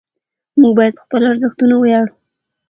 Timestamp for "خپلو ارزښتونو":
1.05-1.75